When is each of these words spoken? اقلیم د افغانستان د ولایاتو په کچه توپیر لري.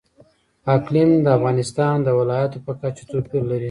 اقلیم 0.75 1.09
د 1.23 1.27
افغانستان 1.37 1.95
د 2.03 2.07
ولایاتو 2.19 2.63
په 2.65 2.71
کچه 2.81 3.03
توپیر 3.11 3.41
لري. 3.49 3.59